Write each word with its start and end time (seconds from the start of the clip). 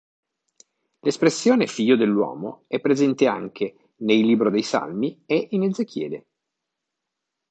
L'espressione 1.01 1.67
figlio 1.67 1.95
dell'uomo 1.95 2.63
è 2.65 2.79
presente 2.79 3.27
anche 3.27 3.93
nei 3.97 4.25
Libro 4.25 4.49
dei 4.49 4.63
Salmi 4.63 5.21
e 5.27 5.49
in 5.51 5.61
Ezechiele. 5.61 6.25